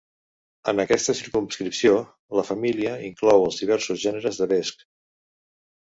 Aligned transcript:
En 0.71 0.79
aquesta 0.83 1.13
circumscripció, 1.19 1.93
la 2.39 2.45
família 2.49 2.97
inclou 3.11 3.47
els 3.51 3.61
diversos 3.65 4.03
gèneres 4.07 4.41
de 4.43 4.49
vescs. 4.55 4.87